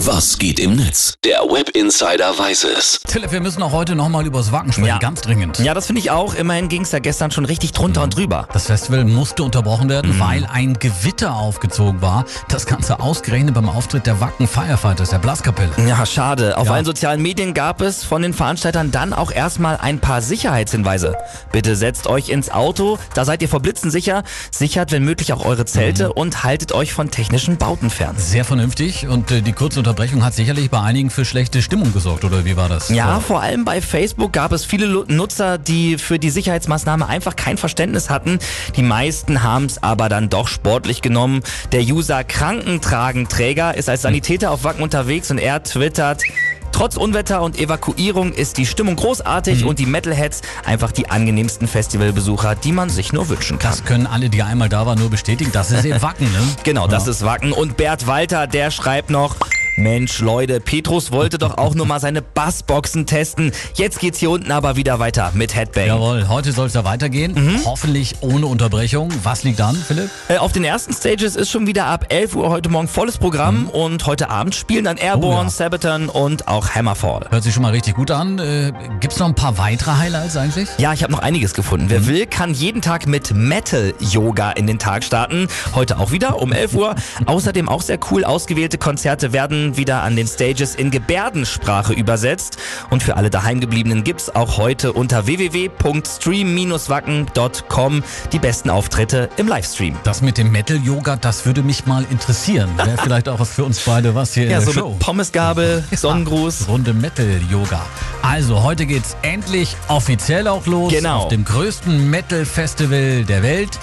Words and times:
Was 0.00 0.38
geht 0.38 0.60
im 0.60 0.76
Netz? 0.76 1.14
Der 1.24 1.38
Web 1.40 1.70
Insider 1.70 2.38
weiß 2.38 2.64
es. 2.64 3.00
Philipp, 3.08 3.32
wir 3.32 3.40
müssen 3.40 3.62
auch 3.62 3.72
heute 3.72 3.94
nochmal 3.94 4.26
übers 4.26 4.52
Wacken 4.52 4.70
sprechen, 4.70 4.88
Ja. 4.88 4.98
ganz 4.98 5.22
dringend. 5.22 5.58
Ja, 5.58 5.72
das 5.72 5.86
finde 5.86 6.00
ich 6.00 6.10
auch. 6.10 6.34
Immerhin 6.34 6.68
ging 6.68 6.82
es 6.82 6.92
ja 6.92 6.98
gestern 6.98 7.30
schon 7.30 7.46
richtig 7.46 7.72
drunter 7.72 8.02
und 8.02 8.14
drüber. 8.14 8.46
Das 8.52 8.66
Festival 8.66 9.04
musste 9.06 9.42
unterbrochen 9.42 9.88
werden, 9.88 10.14
Mhm. 10.16 10.20
weil 10.20 10.46
ein 10.52 10.74
Gewitter 10.78 11.34
aufgezogen 11.34 12.02
war. 12.02 12.26
Das 12.48 12.66
Ganze 12.66 13.00
ausgerechnet 13.00 13.54
beim 13.54 13.70
Auftritt 13.70 14.06
der 14.06 14.20
Wacken 14.20 14.46
Firefighters, 14.46 15.10
der 15.10 15.18
Blaskapelle. 15.18 15.70
Ja, 15.88 16.04
schade. 16.04 16.58
Auf 16.58 16.66
Ja. 16.66 16.74
allen 16.74 16.84
sozialen 16.84 17.22
Medien 17.22 17.54
gab 17.54 17.80
es 17.80 18.04
von 18.04 18.20
den 18.20 18.34
Veranstaltern 18.34 18.90
dann 18.90 19.14
auch 19.14 19.32
erstmal 19.32 19.78
ein 19.78 19.98
paar 20.00 20.20
Sicherheitshinweise. 20.20 21.16
Bitte 21.52 21.74
setzt 21.74 22.06
euch 22.06 22.28
ins 22.28 22.50
Auto, 22.50 22.98
da 23.14 23.24
seid 23.24 23.40
ihr 23.40 23.48
vor 23.48 23.60
Blitzen 23.60 23.90
sicher. 23.90 24.24
Sichert, 24.50 24.92
wenn 24.92 25.04
möglich, 25.04 25.32
auch 25.32 25.44
eure 25.44 25.64
Zelte 25.64 26.06
Mhm. 26.08 26.12
und 26.12 26.44
haltet 26.44 26.72
euch 26.72 26.92
von 26.92 27.10
technischen 27.10 27.56
Bauten 27.56 27.88
fern. 27.88 28.14
Sehr 28.18 28.44
vernünftig 28.44 29.08
und 29.08 29.30
äh, 29.30 29.40
die 29.40 29.52
kurze 29.52 29.85
Unterbrechung 29.86 30.24
hat 30.24 30.34
sicherlich 30.34 30.68
bei 30.68 30.80
einigen 30.80 31.10
für 31.10 31.24
schlechte 31.24 31.62
Stimmung 31.62 31.92
gesorgt, 31.92 32.24
oder 32.24 32.44
wie 32.44 32.56
war 32.56 32.68
das? 32.68 32.88
Ja, 32.88 33.20
vor 33.20 33.40
allem 33.40 33.64
bei 33.64 33.80
Facebook 33.80 34.32
gab 34.32 34.50
es 34.50 34.64
viele 34.64 34.88
Nutzer, 35.06 35.58
die 35.58 35.96
für 35.96 36.18
die 36.18 36.30
Sicherheitsmaßnahme 36.30 37.06
einfach 37.06 37.36
kein 37.36 37.56
Verständnis 37.56 38.10
hatten. 38.10 38.40
Die 38.74 38.82
meisten 38.82 39.44
haben 39.44 39.66
es 39.66 39.80
aber 39.84 40.08
dann 40.08 40.28
doch 40.28 40.48
sportlich 40.48 41.02
genommen. 41.02 41.42
Der 41.70 41.82
User 41.82 42.24
Krankentragenträger 42.24 43.76
ist 43.76 43.88
als 43.88 44.02
Sanitäter 44.02 44.50
auf 44.50 44.64
Wacken 44.64 44.82
unterwegs 44.82 45.30
und 45.30 45.38
er 45.38 45.62
twittert. 45.62 46.24
Trotz 46.72 46.96
Unwetter 46.96 47.40
und 47.42 47.58
Evakuierung 47.58 48.32
ist 48.32 48.58
die 48.58 48.66
Stimmung 48.66 48.96
großartig 48.96 49.62
Mhm. 49.62 49.68
und 49.68 49.78
die 49.78 49.86
Metalheads 49.86 50.42
einfach 50.64 50.90
die 50.92 51.08
angenehmsten 51.08 51.68
Festivalbesucher, 51.68 52.54
die 52.56 52.72
man 52.72 52.90
sich 52.90 53.12
nur 53.12 53.28
wünschen 53.28 53.58
kann. 53.58 53.70
Das 53.70 53.84
können 53.84 54.06
alle, 54.06 54.28
die 54.30 54.42
einmal 54.42 54.68
da 54.68 54.84
waren, 54.84 54.98
nur 54.98 55.08
bestätigen. 55.10 55.52
Das 55.52 55.70
ist 55.70 55.84
eben 55.84 56.02
Wacken, 56.02 56.30
ne? 56.32 56.38
Genau, 56.64 56.88
das 56.88 57.06
ist 57.06 57.24
Wacken. 57.24 57.52
Und 57.52 57.76
Bert 57.78 58.06
Walter, 58.08 58.46
der 58.46 58.70
schreibt 58.70 59.08
noch, 59.10 59.36
Mensch, 59.78 60.20
Leute, 60.20 60.58
Petrus 60.60 61.12
wollte 61.12 61.36
doch 61.36 61.58
auch 61.58 61.74
nur 61.74 61.84
mal 61.84 62.00
seine 62.00 62.22
Bassboxen 62.22 63.04
testen. 63.04 63.52
Jetzt 63.74 64.00
geht's 64.00 64.18
hier 64.18 64.30
unten 64.30 64.50
aber 64.50 64.76
wieder 64.76 64.98
weiter 64.98 65.32
mit 65.34 65.54
Headbang. 65.54 65.86
Jawohl, 65.86 66.28
heute 66.28 66.52
soll 66.52 66.68
es 66.68 66.74
ja 66.74 66.84
weitergehen. 66.84 67.34
Mhm. 67.34 67.60
Hoffentlich 67.66 68.14
ohne 68.22 68.46
Unterbrechung. 68.46 69.10
Was 69.22 69.44
liegt 69.44 69.60
an, 69.60 69.76
Philipp? 69.76 70.08
Äh, 70.28 70.38
Auf 70.38 70.52
den 70.52 70.64
ersten 70.64 70.94
Stages 70.94 71.36
ist 71.36 71.50
schon 71.50 71.66
wieder 71.66 71.86
ab 71.86 72.06
11 72.08 72.34
Uhr 72.36 72.48
heute 72.48 72.70
Morgen 72.70 72.88
volles 72.88 73.18
Programm 73.18 73.68
und 73.68 74.06
heute 74.06 74.30
Abend 74.30 74.54
spielen 74.54 74.84
dann 74.84 74.96
Airborne, 74.96 75.26
Mhm. 75.36 75.40
Oh 75.40 75.42
ja. 75.44 75.50
Sabaton 75.50 76.08
und 76.08 76.48
auch 76.48 76.70
Hammerfall. 76.70 77.26
Hört 77.28 77.42
sich 77.42 77.52
schon 77.52 77.62
mal 77.62 77.72
richtig 77.72 77.96
gut 77.96 78.10
an. 78.10 78.38
Äh, 78.38 78.72
gibt's 79.00 79.18
noch 79.18 79.26
ein 79.26 79.34
paar 79.34 79.58
weitere 79.58 79.90
Highlights 79.92 80.36
eigentlich? 80.38 80.68
Ja, 80.78 80.94
ich 80.94 81.02
habe 81.02 81.12
noch 81.12 81.20
einiges 81.20 81.52
gefunden. 81.52 81.86
Wer 81.90 82.06
will, 82.06 82.26
kann 82.26 82.54
jeden 82.54 82.80
Tag 82.80 83.06
mit 83.06 83.34
Metal-Yoga 83.34 84.52
in 84.52 84.66
den 84.66 84.78
Tag 84.78 85.04
starten. 85.04 85.48
Heute 85.74 85.98
auch 85.98 86.12
wieder 86.12 86.40
um 86.40 86.52
11 86.52 86.74
Uhr. 86.74 86.94
Außerdem 87.26 87.68
auch 87.68 87.82
sehr 87.82 87.98
cool 88.10 88.24
ausgewählte 88.24 88.78
Konzerte 88.78 89.32
werden 89.34 89.65
wieder 89.76 90.02
an 90.02 90.16
den 90.16 90.26
Stages 90.26 90.74
in 90.74 90.90
Gebärdensprache 90.90 91.92
übersetzt. 91.92 92.56
Und 92.90 93.02
für 93.02 93.16
alle 93.16 93.30
daheimgebliebenen 93.30 94.04
gibt's 94.04 94.34
auch 94.34 94.56
heute 94.58 94.92
unter 94.92 95.26
www.stream-wacken.com 95.26 98.02
die 98.32 98.38
besten 98.38 98.70
Auftritte 98.70 99.28
im 99.36 99.48
Livestream. 99.48 99.96
Das 100.04 100.22
mit 100.22 100.38
dem 100.38 100.52
Metal-Yoga, 100.52 101.16
das 101.16 101.44
würde 101.46 101.62
mich 101.62 101.86
mal 101.86 102.04
interessieren. 102.10 102.70
Wäre 102.76 102.96
vielleicht 103.02 103.28
auch 103.28 103.40
was 103.40 103.50
für 103.50 103.64
uns 103.64 103.80
beide, 103.80 104.14
was 104.14 104.32
hier 104.34 104.44
Ja, 104.44 104.58
in 104.60 104.64
der 104.64 104.74
so 104.74 104.80
Show. 104.80 104.90
mit 104.90 104.98
Pommesgabel, 105.00 105.82
Sonnengruß. 105.92 106.68
Runde 106.68 106.94
Metal-Yoga. 106.94 107.84
Also, 108.28 108.64
heute 108.64 108.86
geht's 108.86 109.16
endlich 109.22 109.76
offiziell 109.86 110.48
auch 110.48 110.66
los. 110.66 110.92
Genau. 110.92 111.22
Auf 111.22 111.28
dem 111.28 111.44
größten 111.44 112.10
Metal-Festival 112.10 113.24
der 113.24 113.42
Welt. 113.44 113.78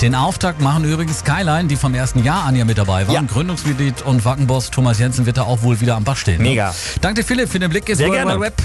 Den 0.00 0.14
Auftakt 0.14 0.60
machen 0.60 0.84
übrigens 0.84 1.18
Skyline, 1.18 1.64
die 1.64 1.74
vom 1.74 1.94
ersten 1.94 2.22
Jahr 2.22 2.44
an 2.44 2.54
ja 2.54 2.64
mit 2.64 2.78
dabei 2.78 3.08
waren. 3.08 3.14
Ja. 3.14 3.22
Gründungsmitglied 3.22 4.02
und 4.02 4.24
Wackenboss 4.24 4.70
Thomas 4.70 5.00
Jensen 5.00 5.26
wird 5.26 5.36
da 5.36 5.42
auch 5.42 5.62
wohl 5.62 5.80
wieder 5.80 5.96
am 5.96 6.04
Bach 6.04 6.16
stehen. 6.16 6.40
ne? 6.40 6.50
Mega. 6.50 6.74
Danke 7.00 7.24
Philipp, 7.24 7.48
für 7.48 7.58
den 7.58 7.70
Blick 7.70 7.88
ins 7.88 7.98
Sehr 7.98 8.08
World 8.08 8.20
gerne. 8.24 8.34
Wide 8.36 8.46
Web. 8.46 8.62